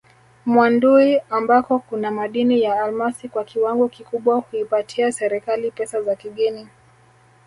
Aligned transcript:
Mwadui 0.45 1.21
ambako 1.29 1.79
kuna 1.79 2.11
madini 2.11 2.61
ya 2.61 2.83
almasi 2.83 3.29
kwa 3.29 3.43
kiwango 3.43 3.87
kikubwa 3.89 4.35
huipatia 4.35 5.11
serikali 5.11 5.71
pesa 5.71 6.01
za 6.01 6.15
kigeni 6.15 6.67